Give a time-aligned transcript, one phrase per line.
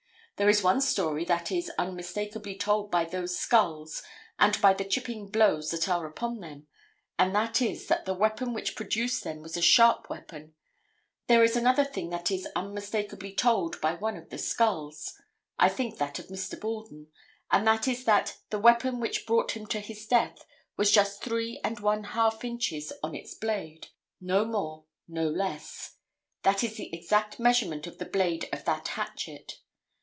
[0.37, 4.01] There is one story that is unmistakably told by those skulls
[4.39, 6.65] and by the chipping blows that are upon them,
[7.19, 10.55] and that is that the weapon which produced them was a sharp weapon.
[11.27, 16.17] There is another thing that is unmistakably told by one of the skulls—I think that
[16.17, 16.59] of Mr.
[16.59, 20.43] Borden—and that is that the weapon which brought him to his death
[20.75, 23.89] was just three and one half inches on its blade,
[24.19, 25.97] no more, no less.
[26.41, 29.59] That is the exact measurement of the blade of that hatchet.